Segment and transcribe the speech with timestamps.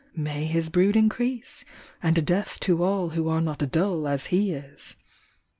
[0.15, 1.63] May his brood increase,
[2.01, 4.95] And death to all who are not Dull as he is!